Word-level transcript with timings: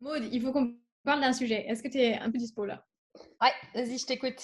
Maud, 0.00 0.28
il 0.32 0.42
faut 0.42 0.52
qu'on 0.52 0.74
parle 1.04 1.20
d'un 1.20 1.32
sujet. 1.32 1.66
Est-ce 1.66 1.82
que 1.82 1.88
tu 1.88 1.98
es 1.98 2.18
un 2.18 2.30
peu 2.30 2.38
dispo 2.38 2.64
là? 2.64 2.84
Ouais, 3.40 3.52
vas-y, 3.74 3.98
je 3.98 4.06
t'écoute. 4.06 4.40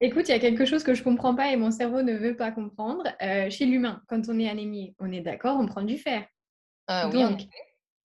Écoute, 0.00 0.28
il 0.28 0.32
y 0.32 0.34
a 0.34 0.38
quelque 0.38 0.66
chose 0.66 0.84
que 0.84 0.94
je 0.94 1.02
comprends 1.02 1.34
pas 1.34 1.50
et 1.50 1.56
mon 1.56 1.70
cerveau 1.70 2.02
ne 2.02 2.14
veut 2.14 2.36
pas 2.36 2.52
comprendre. 2.52 3.04
Euh, 3.22 3.48
chez 3.48 3.64
l'humain, 3.64 4.02
quand 4.08 4.28
on 4.28 4.38
est 4.38 4.48
anémie, 4.48 4.94
on 4.98 5.10
est 5.10 5.22
d'accord, 5.22 5.58
on 5.58 5.66
prend 5.66 5.82
du 5.82 5.96
fer. 5.96 6.26
Euh, 6.90 7.10
oui, 7.10 7.22
Donc, 7.22 7.40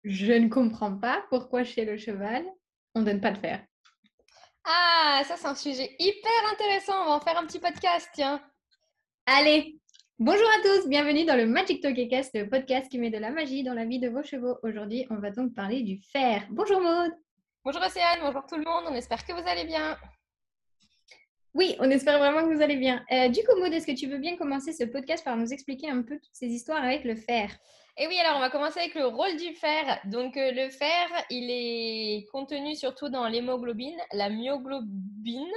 je 0.03 0.33
ne 0.33 0.49
comprends 0.49 0.95
pas 0.95 1.25
pourquoi 1.29 1.63
chez 1.63 1.85
le 1.85 1.97
cheval, 1.97 2.45
on 2.95 3.01
donne 3.01 3.21
pas 3.21 3.31
de 3.31 3.39
fer. 3.39 3.65
Ah, 4.65 5.23
ça 5.25 5.35
c'est 5.35 5.47
un 5.47 5.55
sujet 5.55 5.95
hyper 5.97 6.51
intéressant. 6.51 6.93
On 7.01 7.05
va 7.05 7.11
en 7.13 7.19
faire 7.19 7.37
un 7.37 7.45
petit 7.45 7.59
podcast, 7.59 8.07
tiens. 8.13 8.41
Allez, 9.25 9.79
bonjour 10.19 10.47
à 10.47 10.61
tous, 10.61 10.89
bienvenue 10.89 11.23
dans 11.23 11.37
le 11.37 11.45
Magic 11.45 11.81
Talk 11.81 11.95
Cast, 12.09 12.35
le 12.35 12.49
podcast 12.49 12.89
qui 12.91 12.99
met 12.99 13.09
de 13.09 13.17
la 13.17 13.31
magie 13.31 13.63
dans 13.63 13.73
la 13.73 13.85
vie 13.85 13.99
de 13.99 14.09
vos 14.09 14.21
chevaux. 14.21 14.57
Aujourd'hui, 14.63 15.07
on 15.09 15.15
va 15.15 15.31
donc 15.31 15.55
parler 15.55 15.81
du 15.81 15.97
fer. 15.97 16.45
Bonjour 16.49 16.81
Maud. 16.81 17.11
Bonjour 17.63 17.81
Océane, 17.81 18.19
bonjour 18.21 18.45
tout 18.45 18.57
le 18.57 18.65
monde. 18.65 18.83
On 18.89 18.95
espère 18.95 19.25
que 19.25 19.31
vous 19.31 19.47
allez 19.47 19.63
bien. 19.63 19.97
Oui, 21.53 21.77
on 21.79 21.89
espère 21.89 22.19
vraiment 22.19 22.41
que 22.41 22.53
vous 22.53 22.61
allez 22.61 22.75
bien. 22.75 23.01
Euh, 23.11 23.29
du 23.29 23.39
coup, 23.43 23.57
Maud, 23.59 23.73
est-ce 23.73 23.87
que 23.87 23.97
tu 23.97 24.07
veux 24.07 24.17
bien 24.17 24.35
commencer 24.35 24.73
ce 24.73 24.83
podcast 24.83 25.23
par 25.23 25.37
nous 25.37 25.53
expliquer 25.53 25.89
un 25.89 26.01
peu 26.01 26.15
toutes 26.15 26.33
ces 26.35 26.47
histoires 26.47 26.83
avec 26.83 27.05
le 27.05 27.15
fer? 27.15 27.49
Et 27.97 28.05
oui, 28.07 28.17
alors 28.19 28.35
on 28.35 28.41
va 28.41 28.49
commencer 28.49 28.79
avec 28.81 28.95
le 28.95 29.05
rôle 29.05 29.37
du 29.37 29.53
fer. 29.55 30.01
Donc 30.05 30.35
euh, 30.35 30.51
le 30.51 30.69
fer, 30.69 31.07
il 31.29 31.49
est 31.49 32.25
contenu 32.31 32.75
surtout 32.75 33.07
dans 33.07 33.25
l'hémoglobine, 33.29 33.97
la 34.11 34.29
myoglobine 34.29 35.47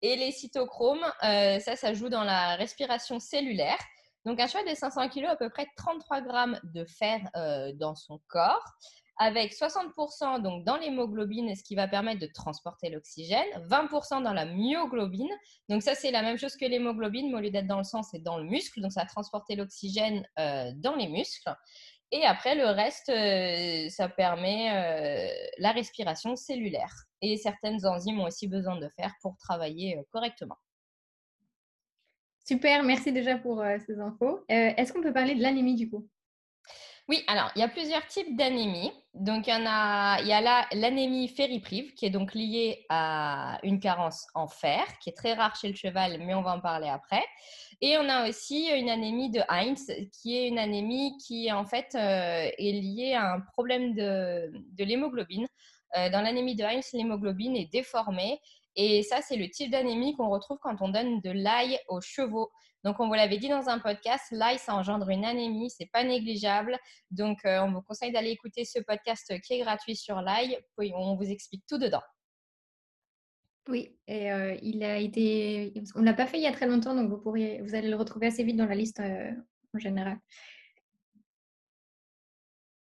et 0.00 0.16
les 0.16 0.32
cytochromes. 0.32 1.04
Euh, 1.24 1.58
ça, 1.60 1.76
ça 1.76 1.92
joue 1.92 2.08
dans 2.08 2.24
la 2.24 2.56
respiration 2.56 3.20
cellulaire. 3.20 3.78
Donc 4.24 4.40
un 4.40 4.46
cheval 4.46 4.68
de 4.68 4.74
500 4.74 5.08
kg 5.08 5.26
à 5.26 5.36
peu 5.36 5.48
près 5.48 5.66
33 5.76 6.20
grammes 6.22 6.60
de 6.64 6.84
fer 6.84 7.20
dans 7.74 7.94
son 7.94 8.20
corps 8.28 8.64
avec 9.18 9.52
60% 9.52 10.42
donc 10.42 10.64
dans 10.64 10.76
l'hémoglobine, 10.76 11.54
ce 11.54 11.62
qui 11.62 11.74
va 11.74 11.88
permettre 11.88 12.20
de 12.20 12.28
transporter 12.32 12.88
l'oxygène, 12.88 13.46
20% 13.68 14.22
dans 14.22 14.32
la 14.32 14.44
myoglobine. 14.44 15.30
Donc 15.68 15.82
ça, 15.82 15.94
c'est 15.94 16.12
la 16.12 16.22
même 16.22 16.38
chose 16.38 16.56
que 16.56 16.64
l'hémoglobine, 16.64 17.30
mais 17.30 17.38
au 17.38 17.40
lieu 17.40 17.50
d'être 17.50 17.66
dans 17.66 17.78
le 17.78 17.84
sang, 17.84 18.02
c'est 18.02 18.22
dans 18.22 18.38
le 18.38 18.44
muscle. 18.44 18.80
Donc 18.80 18.92
ça 18.92 19.00
va 19.00 19.06
transporter 19.06 19.56
l'oxygène 19.56 20.24
euh, 20.38 20.70
dans 20.76 20.94
les 20.94 21.08
muscles. 21.08 21.52
Et 22.12 22.24
après, 22.24 22.54
le 22.54 22.66
reste, 22.66 23.10
euh, 23.10 23.88
ça 23.90 24.08
permet 24.08 24.70
euh, 24.70 25.48
la 25.58 25.72
respiration 25.72 26.36
cellulaire. 26.36 26.94
Et 27.20 27.36
certaines 27.36 27.84
enzymes 27.84 28.20
ont 28.20 28.26
aussi 28.26 28.46
besoin 28.46 28.76
de 28.76 28.88
fer 28.96 29.12
pour 29.20 29.36
travailler 29.36 30.00
correctement. 30.12 30.56
Super, 32.48 32.82
merci 32.82 33.12
déjà 33.12 33.36
pour 33.36 33.62
ces 33.86 34.00
infos. 34.00 34.42
Est-ce 34.48 34.94
qu'on 34.94 35.02
peut 35.02 35.12
parler 35.12 35.34
de 35.34 35.42
l'anémie 35.42 35.74
du 35.74 35.90
coup? 35.90 36.08
Oui, 37.06 37.22
alors 37.26 37.50
il 37.54 37.60
y 37.60 37.62
a 37.62 37.68
plusieurs 37.68 38.06
types 38.06 38.38
d'anémie. 38.38 38.90
Donc 39.12 39.46
il 39.46 39.50
y, 39.50 39.52
a, 39.52 40.18
il 40.22 40.26
y 40.28 40.32
a 40.32 40.66
l'anémie 40.72 41.28
fériprive 41.28 41.92
qui 41.92 42.06
est 42.06 42.10
donc 42.10 42.32
liée 42.32 42.86
à 42.88 43.58
une 43.64 43.80
carence 43.80 44.26
en 44.34 44.48
fer, 44.48 44.82
qui 45.02 45.10
est 45.10 45.12
très 45.12 45.34
rare 45.34 45.56
chez 45.56 45.68
le 45.68 45.74
cheval, 45.74 46.20
mais 46.24 46.34
on 46.34 46.40
va 46.40 46.54
en 46.54 46.60
parler 46.60 46.88
après. 46.88 47.22
Et 47.82 47.98
on 47.98 48.08
a 48.08 48.26
aussi 48.26 48.70
une 48.70 48.88
anémie 48.88 49.30
de 49.30 49.42
Heinz, 49.46 49.92
qui 50.10 50.34
est 50.34 50.48
une 50.48 50.58
anémie 50.58 51.18
qui 51.18 51.52
en 51.52 51.66
fait 51.66 51.94
euh, 51.96 52.48
est 52.56 52.72
liée 52.72 53.12
à 53.12 53.34
un 53.34 53.40
problème 53.40 53.94
de, 53.94 54.50
de 54.54 54.84
l'hémoglobine. 54.84 55.46
Euh, 55.98 56.08
dans 56.08 56.22
l'anémie 56.22 56.56
de 56.56 56.64
Heinz, 56.64 56.90
l'hémoglobine 56.94 57.56
est 57.56 57.70
déformée. 57.70 58.40
Et 58.80 59.02
ça, 59.02 59.20
c'est 59.20 59.34
le 59.34 59.50
type 59.50 59.72
d'anémie 59.72 60.14
qu'on 60.14 60.28
retrouve 60.28 60.58
quand 60.62 60.80
on 60.80 60.88
donne 60.88 61.20
de 61.20 61.30
l'ail 61.30 61.80
aux 61.88 62.00
chevaux. 62.00 62.48
Donc, 62.84 63.00
on 63.00 63.08
vous 63.08 63.14
l'avait 63.14 63.38
dit 63.38 63.48
dans 63.48 63.68
un 63.68 63.80
podcast, 63.80 64.24
l'ail, 64.30 64.56
ça 64.60 64.72
engendre 64.72 65.08
une 65.08 65.24
anémie, 65.24 65.68
c'est 65.68 65.90
pas 65.92 66.04
négligeable. 66.04 66.78
Donc, 67.10 67.44
euh, 67.44 67.58
on 67.60 67.72
vous 67.72 67.82
conseille 67.82 68.12
d'aller 68.12 68.30
écouter 68.30 68.64
ce 68.64 68.78
podcast 68.78 69.34
qui 69.40 69.54
est 69.54 69.58
gratuit 69.58 69.96
sur 69.96 70.22
l'ail. 70.22 70.56
On 70.78 71.16
vous 71.16 71.28
explique 71.28 71.64
tout 71.68 71.78
dedans. 71.78 72.02
Oui, 73.68 73.98
et 74.06 74.30
euh, 74.30 74.56
il 74.62 74.84
a 74.84 74.98
été. 74.98 75.74
On 75.96 76.02
l'a 76.02 76.14
pas 76.14 76.28
fait 76.28 76.38
il 76.38 76.44
y 76.44 76.46
a 76.46 76.52
très 76.52 76.68
longtemps, 76.68 76.94
donc 76.94 77.10
vous, 77.10 77.18
pourriez... 77.18 77.60
vous 77.62 77.74
allez 77.74 77.88
le 77.88 77.96
retrouver 77.96 78.28
assez 78.28 78.44
vite 78.44 78.56
dans 78.56 78.66
la 78.66 78.76
liste 78.76 79.00
euh, 79.00 79.32
en 79.74 79.78
général. 79.80 80.18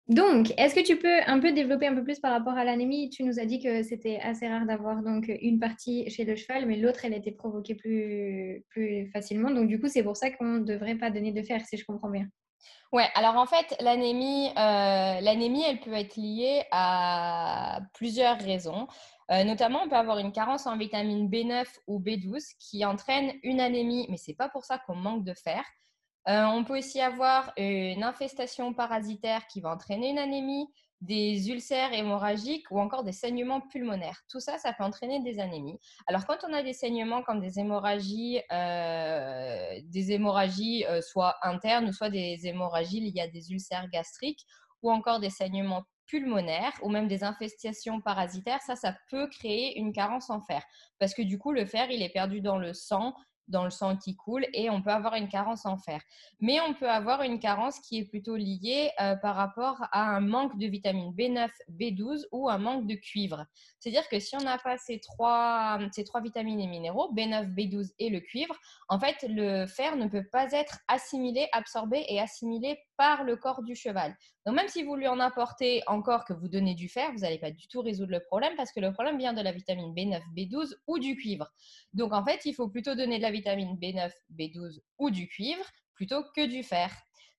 Donc, 0.09 0.53
est-ce 0.57 0.75
que 0.75 0.85
tu 0.85 0.97
peux 0.97 1.21
un 1.27 1.39
peu 1.39 1.53
développer 1.53 1.87
un 1.87 1.95
peu 1.95 2.03
plus 2.03 2.19
par 2.19 2.31
rapport 2.31 2.53
à 2.53 2.65
l'anémie? 2.65 3.09
Tu 3.09 3.23
nous 3.23 3.39
as 3.39 3.45
dit 3.45 3.61
que 3.61 3.83
c'était 3.83 4.19
assez 4.21 4.47
rare 4.47 4.65
d'avoir 4.65 5.01
donc 5.01 5.31
une 5.41 5.59
partie 5.59 6.09
chez 6.09 6.25
le 6.25 6.35
cheval, 6.35 6.65
mais 6.65 6.75
l'autre, 6.75 7.05
elle 7.05 7.13
était 7.13 7.31
provoquée 7.31 7.75
plus, 7.75 8.65
plus 8.69 9.09
facilement. 9.11 9.49
Donc, 9.49 9.67
du 9.69 9.79
coup, 9.79 9.87
c'est 9.87 10.03
pour 10.03 10.17
ça 10.17 10.29
qu'on 10.29 10.45
ne 10.45 10.65
devrait 10.65 10.95
pas 10.95 11.09
donner 11.09 11.31
de 11.31 11.41
fer, 11.41 11.65
si 11.65 11.77
je 11.77 11.85
comprends 11.85 12.09
bien. 12.09 12.27
Ouais, 12.91 13.07
alors 13.15 13.37
en 13.37 13.45
fait, 13.45 13.75
l'anémie, 13.79 14.49
euh, 14.49 15.19
elle 15.19 15.79
peut 15.79 15.93
être 15.93 16.15
liée 16.15 16.63
à 16.71 17.79
plusieurs 17.93 18.37
raisons. 18.39 18.87
Euh, 19.31 19.43
notamment, 19.43 19.81
on 19.83 19.89
peut 19.89 19.95
avoir 19.95 20.19
une 20.19 20.31
carence 20.31 20.67
en 20.67 20.77
vitamine 20.77 21.29
B9 21.29 21.65
ou 21.87 21.99
B12 21.99 22.43
qui 22.59 22.85
entraîne 22.85 23.31
une 23.41 23.59
anémie, 23.59 24.05
mais 24.09 24.17
ce 24.17 24.31
n'est 24.31 24.35
pas 24.35 24.49
pour 24.49 24.63
ça 24.65 24.79
qu'on 24.85 24.95
manque 24.95 25.23
de 25.23 25.33
fer. 25.33 25.63
Euh, 26.29 26.43
on 26.45 26.63
peut 26.63 26.77
aussi 26.77 27.01
avoir 27.01 27.51
une 27.57 28.03
infestation 28.03 28.73
parasitaire 28.73 29.45
qui 29.47 29.61
va 29.61 29.71
entraîner 29.71 30.09
une 30.09 30.19
anémie, 30.19 30.67
des 31.03 31.49
ulcères 31.49 31.91
hémorragiques 31.91 32.71
ou 32.71 32.79
encore 32.79 33.03
des 33.03 33.11
saignements 33.11 33.59
pulmonaires. 33.59 34.21
Tout 34.29 34.39
ça, 34.39 34.57
ça 34.57 34.71
peut 34.71 34.85
entraîner 34.85 35.21
des 35.21 35.39
anémies. 35.39 35.77
Alors, 36.07 36.25
quand 36.25 36.37
on 36.47 36.53
a 36.53 36.63
des 36.63 36.71
saignements 36.71 37.23
comme 37.23 37.41
des 37.41 37.59
hémorragies, 37.59 38.39
euh, 38.51 39.81
des 39.83 40.13
hémorragies 40.13 40.85
euh, 40.85 41.01
soit 41.01 41.35
internes 41.41 41.89
ou 41.89 41.91
soit 41.91 42.09
des 42.09 42.47
hémorragies 42.47 43.01
liées 43.01 43.21
à 43.21 43.27
des 43.27 43.51
ulcères 43.51 43.89
gastriques 43.89 44.45
ou 44.81 44.91
encore 44.91 45.19
des 45.19 45.29
saignements 45.29 45.83
pulmonaires 46.05 46.73
ou 46.81 46.89
même 46.89 47.07
des 47.07 47.23
infestations 47.23 47.99
parasitaires, 47.99 48.61
ça, 48.61 48.75
ça 48.75 48.95
peut 49.09 49.27
créer 49.27 49.77
une 49.77 49.91
carence 49.91 50.29
en 50.29 50.41
fer. 50.41 50.63
Parce 50.99 51.13
que 51.13 51.21
du 51.21 51.37
coup, 51.37 51.51
le 51.51 51.65
fer, 51.65 51.91
il 51.91 52.01
est 52.01 52.09
perdu 52.13 52.39
dans 52.39 52.57
le 52.57 52.73
sang 52.73 53.13
dans 53.47 53.63
le 53.63 53.69
sang 53.69 53.97
qui 53.97 54.15
coule 54.15 54.45
et 54.53 54.69
on 54.69 54.81
peut 54.81 54.91
avoir 54.91 55.15
une 55.15 55.27
carence 55.27 55.65
en 55.65 55.77
fer. 55.77 56.01
Mais 56.39 56.59
on 56.61 56.73
peut 56.73 56.89
avoir 56.89 57.21
une 57.21 57.39
carence 57.39 57.79
qui 57.79 57.99
est 57.99 58.05
plutôt 58.05 58.35
liée 58.35 58.91
euh, 59.01 59.15
par 59.15 59.35
rapport 59.35 59.77
à 59.91 60.03
un 60.15 60.21
manque 60.21 60.57
de 60.57 60.67
vitamine 60.67 61.13
B9, 61.13 61.49
B12 61.71 62.25
ou 62.31 62.49
un 62.49 62.57
manque 62.57 62.87
de 62.87 62.95
cuivre. 62.95 63.45
C'est-à-dire 63.79 64.07
que 64.07 64.19
si 64.19 64.35
on 64.35 64.41
n'a 64.41 64.57
pas 64.57 64.77
ces 64.77 64.99
trois, 64.99 65.79
ces 65.91 66.03
trois 66.03 66.21
vitamines 66.21 66.59
et 66.59 66.67
minéraux, 66.67 67.13
B9, 67.13 67.53
B12 67.53 67.91
et 67.99 68.09
le 68.09 68.19
cuivre, 68.19 68.55
en 68.89 68.99
fait, 68.99 69.25
le 69.27 69.65
fer 69.65 69.95
ne 69.97 70.07
peut 70.07 70.25
pas 70.31 70.51
être 70.51 70.79
assimilé, 70.87 71.47
absorbé 71.51 72.05
et 72.07 72.19
assimilé 72.19 72.79
par 72.97 73.23
le 73.23 73.35
corps 73.35 73.63
du 73.63 73.75
cheval. 73.75 74.15
Donc 74.45 74.55
même 74.55 74.67
si 74.67 74.83
vous 74.83 74.95
lui 74.95 75.07
en 75.07 75.19
apportez 75.19 75.83
encore 75.87 76.25
que 76.25 76.33
vous 76.33 76.49
donnez 76.49 76.75
du 76.75 76.89
fer, 76.89 77.11
vous 77.13 77.19
n'allez 77.19 77.39
pas 77.39 77.51
du 77.51 77.67
tout 77.67 77.81
résoudre 77.81 78.11
le 78.11 78.19
problème 78.19 78.53
parce 78.57 78.71
que 78.71 78.81
le 78.81 78.91
problème 78.91 79.17
vient 79.17 79.33
de 79.33 79.41
la 79.41 79.53
vitamine 79.53 79.93
B9, 79.93 80.21
B12 80.35 80.73
ou 80.87 80.99
du 80.99 81.15
cuivre. 81.15 81.49
Donc 81.93 82.11
en 82.13 82.25
fait, 82.25 82.41
il 82.45 82.53
faut 82.53 82.67
plutôt 82.67 82.93
donner 82.93 83.17
de 83.17 83.21
la 83.23 83.31
vitamine 83.33 83.77
B9, 83.77 84.11
B12 84.33 84.79
ou 84.99 85.09
du 85.09 85.27
cuivre 85.27 85.65
plutôt 85.95 86.23
que 86.35 86.45
du 86.45 86.63
fer. 86.63 86.89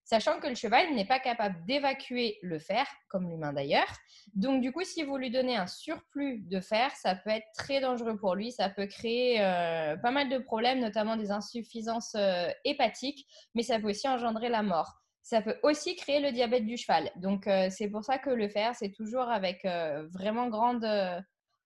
Sachant 0.04 0.38
que 0.38 0.46
le 0.46 0.54
cheval 0.54 0.94
n'est 0.94 1.06
pas 1.06 1.18
capable 1.18 1.64
d'évacuer 1.64 2.38
le 2.42 2.58
fer, 2.58 2.86
comme 3.08 3.30
l'humain 3.30 3.54
d'ailleurs. 3.54 3.90
Donc 4.34 4.60
du 4.60 4.70
coup, 4.70 4.84
si 4.84 5.02
vous 5.02 5.16
lui 5.16 5.30
donnez 5.30 5.56
un 5.56 5.66
surplus 5.66 6.40
de 6.42 6.60
fer, 6.60 6.94
ça 6.94 7.14
peut 7.14 7.30
être 7.30 7.46
très 7.56 7.80
dangereux 7.80 8.18
pour 8.18 8.34
lui. 8.34 8.52
Ça 8.52 8.68
peut 8.68 8.86
créer 8.86 9.40
euh, 9.40 9.96
pas 9.96 10.10
mal 10.10 10.28
de 10.28 10.36
problèmes, 10.36 10.80
notamment 10.80 11.16
des 11.16 11.30
insuffisances 11.30 12.14
euh, 12.16 12.50
hépatiques, 12.66 13.26
mais 13.54 13.62
ça 13.62 13.80
peut 13.80 13.88
aussi 13.88 14.08
engendrer 14.08 14.48
la 14.48 14.62
mort 14.62 14.92
ça 15.26 15.40
peut 15.40 15.56
aussi 15.62 15.96
créer 15.96 16.20
le 16.20 16.32
diabète 16.32 16.66
du 16.66 16.76
cheval. 16.76 17.10
Donc, 17.16 17.46
euh, 17.46 17.68
c'est 17.70 17.88
pour 17.88 18.04
ça 18.04 18.18
que 18.18 18.28
le 18.28 18.46
fer, 18.46 18.74
c'est 18.74 18.90
toujours 18.90 19.22
avec 19.22 19.66
vraiment 20.12 20.50
grande, 20.50 20.84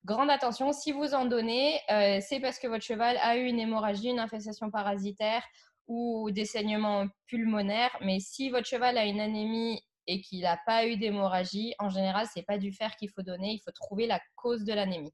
grande 0.08 0.30
attention. 0.30 0.72
Si 0.72 0.91
vous 0.91 1.14
en 1.14 1.26
donnez, 1.26 1.78
euh, 1.91 2.19
c'est 2.20 2.41
parce 2.41 2.58
que 2.58 2.66
votre 2.66 2.82
cheval 2.82 3.16
a 3.22 3.36
eu 3.36 3.44
une 3.44 3.60
hémorragie, 3.60 4.08
une 4.08 4.19
infestation 4.19 4.70
parasitaire 4.70 5.44
ou 5.86 6.30
des 6.30 6.46
saignements 6.46 7.06
pulmonaires. 7.26 7.96
Mais 8.00 8.19
si 8.19 8.50
votre 8.50 8.66
cheval 8.66 8.96
a 8.96 9.04
une 9.04 9.20
anémie 9.20 9.80
et 10.06 10.20
qu'il 10.22 10.41
n'a 10.41 10.58
pas 10.66 10.86
eu 10.86 10.96
d'hémorragie, 10.96 11.74
en 11.78 11.91
général, 11.91 12.26
ce 12.26 12.38
n'est 12.38 12.44
pas 12.44 12.58
du 12.58 12.72
fer 12.72 12.96
qu'il 12.96 13.10
faut 13.10 13.22
donner. 13.22 13.52
Il 13.52 13.60
faut 13.60 13.70
trouver 13.70 14.06
la 14.06 14.20
cause 14.34 14.64
de 14.64 14.72
l'anémie. 14.72 15.12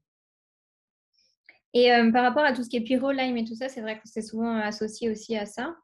Et 1.73 1.89
par 2.13 2.23
rapport 2.23 2.45
à 2.45 2.53
tout 2.53 2.63
ce 2.63 2.69
qui 2.69 2.77
est 2.77 2.81
pyro, 2.81 3.11
lime 3.11 3.35
et 3.35 3.43
tout 3.43 3.55
ça, 3.55 3.67
c'est 3.67 3.81
vrai 3.81 3.95
que 3.97 4.07
c'est 4.07 4.21
souvent 4.21 4.55
associé 4.59 5.09
aussi 5.09 5.35
à 5.35 5.45
ça. 5.45 5.75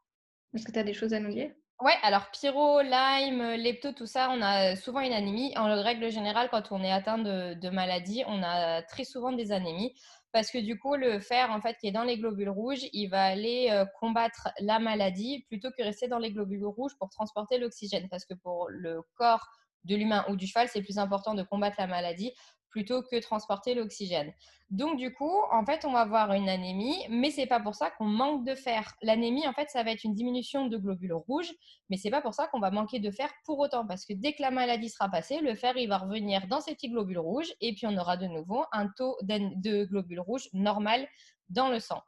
Est-ce 0.54 0.64
que 0.64 0.72
tu 0.72 0.78
as 0.78 0.84
des 0.84 0.94
choses 0.94 1.12
à 1.12 1.20
nous 1.20 1.32
dire? 1.32 1.52
Ouais, 1.82 1.98
alors 2.02 2.30
pyro, 2.30 2.80
Lyme, 2.80 3.56
lepto, 3.56 3.90
tout 3.90 4.06
ça, 4.06 4.30
on 4.30 4.40
a 4.40 4.76
souvent 4.76 5.00
une 5.00 5.12
anémie. 5.12 5.52
En 5.56 5.64
règle 5.82 6.12
générale, 6.12 6.48
quand 6.48 6.70
on 6.70 6.80
est 6.80 6.92
atteint 6.92 7.18
de, 7.18 7.54
de 7.54 7.70
maladie, 7.70 8.22
on 8.28 8.40
a 8.44 8.82
très 8.82 9.02
souvent 9.02 9.32
des 9.32 9.50
anémies 9.50 9.92
parce 10.30 10.52
que 10.52 10.58
du 10.58 10.78
coup, 10.78 10.94
le 10.94 11.18
fer, 11.18 11.50
en 11.50 11.60
fait, 11.60 11.76
qui 11.78 11.88
est 11.88 11.92
dans 11.92 12.04
les 12.04 12.18
globules 12.18 12.50
rouges, 12.50 12.84
il 12.92 13.08
va 13.08 13.24
aller 13.24 13.68
euh, 13.72 13.84
combattre 13.98 14.50
la 14.60 14.78
maladie 14.78 15.44
plutôt 15.48 15.70
que 15.76 15.82
rester 15.82 16.06
dans 16.06 16.20
les 16.20 16.30
globules 16.32 16.64
rouges 16.64 16.96
pour 17.00 17.10
transporter 17.10 17.58
l'oxygène. 17.58 18.08
Parce 18.08 18.26
que 18.26 18.34
pour 18.34 18.68
le 18.70 19.02
corps 19.16 19.48
de 19.82 19.96
l'humain 19.96 20.24
ou 20.28 20.36
du 20.36 20.46
cheval, 20.46 20.68
c'est 20.68 20.82
plus 20.82 20.98
important 20.98 21.34
de 21.34 21.42
combattre 21.42 21.76
la 21.80 21.88
maladie 21.88 22.32
plutôt 22.72 23.02
que 23.02 23.20
transporter 23.20 23.74
l'oxygène. 23.74 24.32
Donc 24.70 24.96
du 24.96 25.12
coup, 25.12 25.36
en 25.52 25.64
fait, 25.64 25.84
on 25.84 25.92
va 25.92 26.00
avoir 26.00 26.32
une 26.32 26.48
anémie, 26.48 26.96
mais 27.08 27.30
c'est 27.30 27.46
pas 27.46 27.60
pour 27.60 27.74
ça 27.74 27.90
qu'on 27.90 28.06
manque 28.06 28.44
de 28.44 28.54
fer. 28.54 28.94
L'anémie, 29.02 29.46
en 29.46 29.52
fait, 29.52 29.68
ça 29.68 29.82
va 29.82 29.92
être 29.92 30.02
une 30.02 30.14
diminution 30.14 30.66
de 30.66 30.76
globules 30.78 31.12
rouges, 31.12 31.52
mais 31.90 31.98
c'est 31.98 32.10
pas 32.10 32.22
pour 32.22 32.34
ça 32.34 32.48
qu'on 32.48 32.58
va 32.58 32.70
manquer 32.70 32.98
de 32.98 33.10
fer 33.10 33.30
pour 33.44 33.58
autant, 33.58 33.86
parce 33.86 34.04
que 34.06 34.14
dès 34.14 34.32
que 34.32 34.42
la 34.42 34.50
maladie 34.50 34.88
sera 34.88 35.08
passée, 35.08 35.38
le 35.40 35.54
fer 35.54 35.76
il 35.76 35.88
va 35.88 35.98
revenir 35.98 36.48
dans 36.48 36.60
ces 36.60 36.74
petits 36.74 36.88
globules 36.88 37.18
rouges, 37.18 37.52
et 37.60 37.74
puis 37.74 37.86
on 37.86 37.96
aura 37.96 38.16
de 38.16 38.26
nouveau 38.26 38.64
un 38.72 38.88
taux 38.88 39.16
de 39.22 39.84
globules 39.84 40.20
rouges 40.20 40.48
normal 40.54 41.06
dans 41.50 41.68
le 41.68 41.78
sang. 41.78 42.00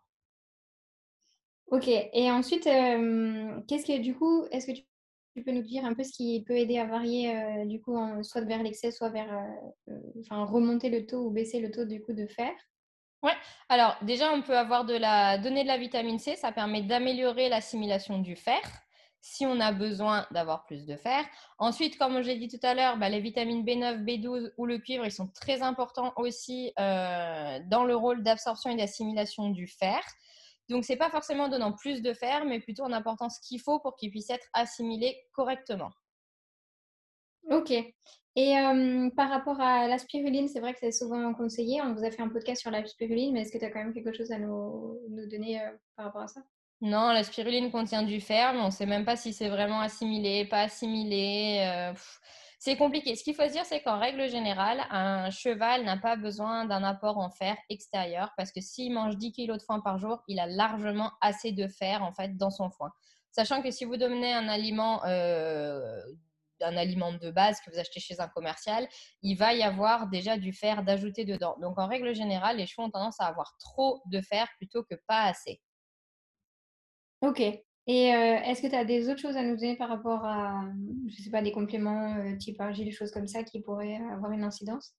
Ok, 1.69 1.89
et 1.89 2.31
ensuite, 2.31 2.67
euh, 2.67 3.61
qu'est-ce 3.69 3.87
que 3.87 3.99
du 3.99 4.15
coup, 4.15 4.45
est-ce 4.51 4.67
que 4.67 4.73
tu 4.73 4.85
tu 5.35 5.43
peux 5.43 5.51
nous 5.51 5.63
dire 5.63 5.85
un 5.85 5.95
peu 5.95 6.05
ce 6.05 6.13
qui 6.13 6.45
peut 6.47 6.57
aider 6.57 6.79
à 6.79 6.87
varier 6.87 7.37
euh, 7.37 7.65
du 7.65 7.81
coup 7.81 7.99
soit 8.23 8.43
vers 8.43 8.63
l'excès, 8.63 8.93
soit 8.93 9.11
vers 9.11 9.33
euh, 9.33 9.93
euh, 9.93 10.01
enfin, 10.21 10.45
remonter 10.45 10.89
le 10.89 11.07
taux 11.07 11.27
ou 11.27 11.31
baisser 11.31 11.61
le 11.61 11.71
taux 11.71 11.85
du 11.85 12.01
coup 12.01 12.13
de 12.13 12.27
fer? 12.27 12.53
Ouais, 13.23 13.33
alors 13.69 13.97
déjà 14.03 14.33
on 14.33 14.43
peut 14.43 14.57
avoir 14.57 14.85
de 14.85 14.95
la 14.95 15.39
donner 15.39 15.65
de 15.65 15.69
la 15.69 15.79
vitamine 15.79 16.19
C, 16.19 16.37
ça 16.37 16.53
permet 16.53 16.83
d'améliorer 16.83 17.49
l'assimilation 17.49 18.19
du 18.19 18.37
fer 18.37 18.61
si 19.21 19.47
on 19.47 19.59
a 19.59 19.73
besoin 19.73 20.27
d'avoir 20.33 20.67
plus 20.67 20.85
de 20.85 20.97
fer. 20.97 21.25
Ensuite, 21.59 21.97
comme 21.97 22.21
j'ai 22.21 22.37
dit 22.37 22.49
tout 22.49 22.59
à 22.63 22.75
l'heure, 22.75 22.99
bah, 22.99 23.09
les 23.09 23.21
vitamines 23.21 23.65
B9, 23.65 24.05
B12 24.05 24.53
ou 24.59 24.67
le 24.67 24.77
cuivre, 24.77 25.07
ils 25.07 25.11
sont 25.11 25.29
très 25.29 25.63
importants 25.63 26.13
aussi 26.17 26.75
dans 26.77 27.85
le 27.87 27.97
rôle 27.97 28.23
d'absorption 28.23 28.69
et 28.69 28.77
d'assimilation 28.77 29.49
du 29.49 29.67
fer. 29.67 29.99
Donc, 30.69 30.85
c'est 30.85 30.97
pas 30.97 31.11
forcément 31.11 31.49
donnant 31.49 31.73
plus 31.73 32.03
de 32.03 32.13
fer, 32.13 32.45
mais 32.45 32.61
plutôt 32.61 32.85
en 32.85 32.93
apportant 32.93 33.29
ce 33.29 33.39
qu'il 33.41 33.61
faut 33.61 33.81
pour 33.81 33.97
qu'il 33.97 34.11
puisse 34.11 34.31
être 34.31 34.47
assimilé 34.53 35.17
correctement. 35.33 35.91
Ok. 37.51 37.73
Et 38.37 38.59
euh, 38.59 39.11
par 39.17 39.31
rapport 39.31 39.61
à 39.61 39.87
la 39.87 39.99
spiruline, 39.99 40.49
c'est 40.49 40.61
vrai 40.61 40.73
que 40.73 40.81
c'est 40.81 40.91
souvent 40.91 41.33
conseillé. 41.35 41.81
On 41.83 41.95
vous 41.95 42.05
a 42.05 42.11
fait 42.11 42.23
un 42.23 42.29
podcast 42.29 42.61
sur 42.61 42.71
la 42.71 42.85
spiruline, 42.85 43.33
mais 43.33 43.43
est-ce 43.43 43.53
que 43.53 43.59
tu 43.59 43.65
as 43.65 43.71
quand 43.71 43.79
même 43.79 43.95
quelque 43.95 44.13
chose 44.13 44.33
à 44.33 44.39
nous, 44.39 44.99
donner 45.31 45.61
euh, 45.61 45.71
par 45.97 46.07
rapport 46.07 46.23
à 46.23 46.29
ça? 46.29 46.41
Non, 46.81 47.13
la 47.13 47.23
spiruline 47.23 47.71
contient 47.71 48.03
du 48.03 48.21
fer, 48.21 48.53
mais 48.53 48.61
on 48.61 48.67
ne 48.67 48.71
sait 48.71 48.87
même 48.87 49.05
pas 49.05 49.17
si 49.17 49.33
c'est 49.33 49.49
vraiment 49.49 49.81
assimilé, 49.81 50.47
pas 50.47 50.63
assimilé. 50.63 51.65
Euh, 51.65 51.93
c'est 52.65 52.79
compliqué. 52.79 53.15
Ce 53.15 53.23
qu'il 53.23 53.35
faut 53.35 53.47
dire, 53.47 53.67
c'est 53.67 53.83
qu'en 53.83 53.99
règle 53.99 54.27
générale, 54.27 54.87
un 54.89 55.29
cheval 55.29 55.85
n'a 55.85 55.99
pas 55.99 56.17
besoin 56.17 56.65
d'un 56.65 56.83
apport 56.83 57.19
en 57.19 57.29
fer 57.29 57.59
extérieur 57.69 58.33
parce 58.39 58.53
que 58.53 58.63
s'il 58.63 58.91
mange 58.95 59.19
10 59.19 59.33
kg 59.33 59.59
de 59.59 59.63
foin 59.63 59.81
par 59.81 59.99
jour, 59.99 60.23
il 60.29 60.41
a 60.41 60.47
largement 60.47 61.13
assez 61.21 61.53
de 61.53 61.69
fer 61.69 62.03
en 62.03 62.15
fait 62.15 62.39
dans 62.39 62.49
son 62.49 62.71
foin. 62.71 62.91
Sachant 63.33 63.61
que 63.61 63.71
si 63.71 63.85
vous 63.85 63.99
donnez 63.99 64.33
un 64.33 64.49
aliment, 64.49 65.05
euh, 65.05 66.01
un 66.63 66.75
aliment 66.79 67.13
de 67.13 67.31
base 67.31 67.61
que 67.61 67.71
vous 67.71 67.79
achetez 67.79 68.01
chez 68.01 68.19
un 68.19 68.29
commercial, 68.29 68.89
il 69.21 69.37
va 69.37 69.53
y 69.53 69.63
avoir 69.63 70.09
déjà 70.09 70.39
du 70.39 70.55
fer 70.55 70.83
d'ajouter 70.85 71.27
dedans. 71.27 71.57
Donc 71.61 71.79
en 71.79 71.87
règle 71.87 72.15
générale, 72.15 72.57
les 72.57 72.67
chevaux 72.67 72.85
ont 72.85 72.91
tendance 72.91 73.21
à 73.21 73.27
avoir 73.27 73.59
trop 73.59 74.01
de 74.07 74.23
fer 74.23 74.49
plutôt 74.57 74.83
que 74.85 74.95
pas 75.07 75.25
assez. 75.25 75.61
Ok. 77.21 77.43
Et 77.87 78.15
euh, 78.15 78.39
est-ce 78.45 78.63
que 78.63 78.67
tu 78.67 78.75
as 78.75 78.85
des 78.85 79.11
autres 79.11 79.21
choses 79.21 79.37
à 79.37 79.43
nous 79.43 79.57
donner 79.57 79.77
par 79.77 79.91
rapport 79.91 80.25
à, 80.25 80.65
je 81.07 81.23
sais 81.23 81.31
pas, 81.31 81.43
des 81.43 81.53
compléments 81.53 82.17
euh, 82.17 82.37
type 82.37 82.61
argile, 82.61 82.91
choses 82.93 83.11
comme 83.11 83.27
ça 83.27 83.43
qui 83.43 83.61
pourraient 83.61 84.01
avoir 84.13 84.33
une 84.33 84.43
incidence? 84.43 84.95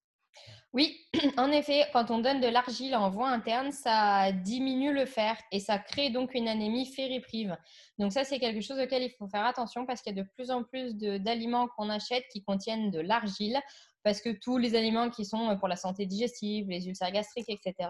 Oui, 0.72 1.00
en 1.38 1.52
effet, 1.52 1.86
quand 1.94 2.12
on 2.12 2.20
donne 2.20 2.42
de 2.42 2.48
l'argile 2.48 2.96
en 2.96 3.10
voie 3.10 3.30
interne, 3.30 3.72
ça 3.72 4.32
diminue 4.32 4.94
le 4.94 5.06
fer 5.06 5.36
et 5.52 5.60
ça 5.60 5.80
crée 5.80 6.12
donc 6.12 6.36
une 6.36 6.48
anémie 6.48 6.86
fériprive. 6.86 7.58
Donc 7.98 8.12
ça, 8.12 8.24
c'est 8.24 8.40
quelque 8.40 8.62
chose 8.62 8.80
auquel 8.80 9.02
il 9.02 9.12
faut 9.18 9.28
faire 9.28 9.46
attention 9.46 9.86
parce 9.86 10.02
qu'il 10.02 10.16
y 10.16 10.20
a 10.20 10.24
de 10.24 10.30
plus 10.36 10.52
en 10.52 10.64
plus 10.64 10.96
d'aliments 10.96 11.68
qu'on 11.70 11.90
achète 11.90 12.26
qui 12.32 12.44
contiennent 12.44 12.92
de 12.92 13.00
l'argile 13.00 13.60
parce 14.06 14.22
que 14.22 14.30
tous 14.30 14.60
les 14.60 14.76
aliments 14.76 15.10
qui 15.10 15.26
sont 15.26 15.50
euh, 15.50 15.56
pour 15.56 15.68
la 15.68 15.76
santé 15.76 16.06
digestive, 16.06 16.70
les 16.70 16.88
ulcères 16.88 17.12
gastriques, 17.12 17.50
etc. 17.50 17.90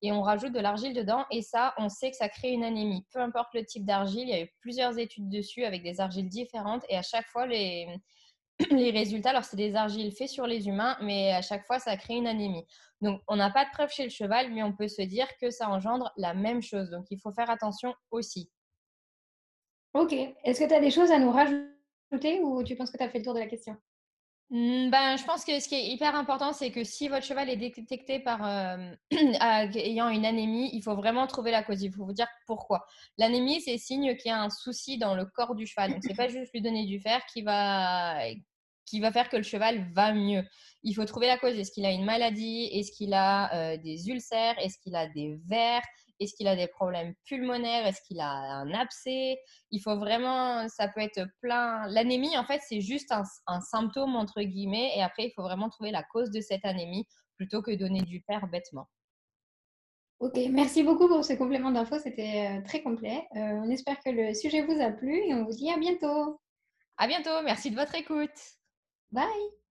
Et 0.00 0.12
on 0.12 0.22
rajoute 0.22 0.52
de 0.52 0.60
l'argile 0.60 0.94
dedans 0.94 1.26
et 1.32 1.42
ça, 1.42 1.74
on 1.76 1.88
sait 1.88 2.12
que 2.12 2.16
ça 2.16 2.28
crée 2.28 2.52
une 2.52 2.62
anémie. 2.62 3.04
Peu 3.12 3.18
importe 3.18 3.52
le 3.52 3.64
type 3.64 3.84
d'argile, 3.84 4.22
il 4.22 4.28
y 4.28 4.34
a 4.34 4.42
eu 4.42 4.48
plusieurs 4.60 4.96
études 4.96 5.28
dessus 5.28 5.64
avec 5.64 5.82
des 5.82 6.00
argiles 6.00 6.28
différentes 6.28 6.84
et 6.88 6.96
à 6.96 7.02
chaque 7.02 7.26
fois, 7.26 7.48
les, 7.48 7.88
résultats, 8.70 9.30
alors 9.30 9.42
c'est 9.42 9.56
des 9.56 9.74
argiles 9.74 10.12
faits 10.12 10.28
sur 10.28 10.46
les 10.46 10.68
humains, 10.68 10.96
mais 11.02 11.32
à 11.32 11.42
chaque 11.42 11.66
fois, 11.66 11.80
ça 11.80 11.96
crée 11.96 12.14
une 12.14 12.28
anémie. 12.28 12.64
Donc, 13.00 13.20
on 13.26 13.34
n'a 13.34 13.50
pas 13.50 13.64
de 13.64 13.70
preuve 13.70 13.90
chez 13.90 14.04
le 14.04 14.10
cheval, 14.10 14.54
mais 14.54 14.62
on 14.62 14.72
peut 14.72 14.88
se 14.88 15.02
dire 15.02 15.26
que 15.40 15.50
ça 15.50 15.68
engendre 15.68 16.12
la 16.16 16.32
même 16.32 16.62
chose. 16.62 16.90
Donc, 16.90 17.06
il 17.10 17.18
faut 17.18 17.32
faire 17.32 17.50
attention 17.50 17.92
aussi. 18.12 18.52
Ok. 19.94 20.12
Est-ce 20.12 20.60
que 20.60 20.68
tu 20.68 20.74
as 20.74 20.80
des 20.80 20.92
choses 20.92 21.10
à 21.10 21.18
nous 21.18 21.32
rajouter 21.32 22.40
ou 22.40 22.62
tu 22.62 22.76
penses 22.76 22.92
que 22.92 22.98
tu 22.98 23.02
as 23.02 23.08
fait 23.08 23.18
le 23.18 23.24
tour 23.24 23.34
de 23.34 23.40
la 23.40 23.46
question? 23.46 23.76
Ben, 24.50 25.16
je 25.16 25.24
pense 25.24 25.44
que 25.44 25.58
ce 25.58 25.68
qui 25.68 25.74
est 25.74 25.88
hyper 25.88 26.14
important, 26.14 26.52
c'est 26.52 26.70
que 26.70 26.84
si 26.84 27.08
votre 27.08 27.26
cheval 27.26 27.50
est 27.50 27.56
détecté 27.56 28.20
par 28.20 28.46
euh, 28.46 28.94
ayant 29.10 30.08
une 30.08 30.24
anémie, 30.24 30.70
il 30.72 30.82
faut 30.82 30.94
vraiment 30.94 31.26
trouver 31.26 31.50
la 31.50 31.64
cause. 31.64 31.82
Il 31.82 31.92
faut 31.92 32.04
vous 32.04 32.12
dire 32.12 32.28
pourquoi. 32.46 32.86
L'anémie, 33.18 33.60
c'est 33.60 33.76
signe 33.78 34.16
qu'il 34.16 34.30
y 34.30 34.32
a 34.32 34.40
un 34.40 34.50
souci 34.50 34.98
dans 34.98 35.16
le 35.16 35.24
corps 35.24 35.56
du 35.56 35.66
cheval. 35.66 35.92
Donc, 35.92 36.02
c'est 36.02 36.14
pas 36.14 36.28
juste 36.28 36.52
lui 36.52 36.62
donner 36.62 36.86
du 36.86 37.00
fer 37.00 37.20
qui 37.32 37.42
va 37.42 38.20
qui 38.86 39.00
va 39.00 39.10
faire 39.10 39.28
que 39.28 39.36
le 39.36 39.42
cheval 39.42 39.90
va 39.92 40.12
mieux. 40.12 40.44
Il 40.84 40.94
faut 40.94 41.04
trouver 41.04 41.26
la 41.26 41.38
cause. 41.38 41.58
Est-ce 41.58 41.72
qu'il 41.72 41.84
a 41.84 41.90
une 41.90 42.04
maladie? 42.04 42.70
Est-ce 42.72 42.92
qu'il 42.92 43.14
a 43.14 43.52
euh, 43.52 43.76
des 43.76 44.08
ulcères? 44.08 44.56
Est-ce 44.60 44.78
qu'il 44.78 44.94
a 44.94 45.08
des 45.08 45.40
vers? 45.46 45.82
Est-ce 46.20 46.34
qu'il 46.34 46.48
a 46.48 46.56
des 46.56 46.68
problèmes 46.68 47.14
pulmonaires 47.24 47.86
Est-ce 47.86 48.00
qu'il 48.06 48.20
a 48.20 48.30
un 48.30 48.72
abcès? 48.72 49.38
Il 49.70 49.80
faut 49.80 49.96
vraiment, 49.96 50.68
ça 50.68 50.88
peut 50.88 51.00
être 51.00 51.26
plein. 51.40 51.86
L'anémie, 51.88 52.36
en 52.38 52.44
fait, 52.44 52.60
c'est 52.66 52.80
juste 52.80 53.12
un, 53.12 53.60
symptôme, 53.60 54.16
entre 54.16 54.42
guillemets, 54.42 54.92
et 54.96 55.02
après, 55.02 55.26
il 55.26 55.32
faut 55.34 55.42
vraiment 55.42 55.68
trouver 55.68 55.90
la 55.90 56.02
cause 56.02 56.30
de 56.30 56.40
cette 56.40 56.64
anémie 56.64 57.06
plutôt 57.36 57.62
que 57.62 57.74
donner 57.74 58.02
du 58.02 58.22
fer 58.26 58.46
bêtement. 58.48 58.88
Ok, 60.18 60.38
merci 60.50 60.82
beaucoup 60.82 61.08
pour 61.08 61.22
ce 61.24 61.34
complément 61.34 61.70
d'infos, 61.70 61.98
c'était 61.98 62.48
euh, 62.48 62.62
très 62.62 62.82
complet. 62.82 63.26
Euh, 63.36 63.60
on 63.62 63.68
espère 63.68 64.00
que 64.00 64.08
le 64.08 64.32
sujet 64.32 64.62
vous 64.62 64.80
a 64.80 64.90
plu 64.90 65.14
et 65.14 65.34
on 65.34 65.44
vous 65.44 65.52
dit 65.52 65.70
à 65.70 65.76
bientôt. 65.76 66.40
À 66.96 67.06
bientôt, 67.06 67.42
merci 67.44 67.70
de 67.70 67.76
votre 67.76 67.94
écoute. 67.94 68.30
Bye. 69.12 69.65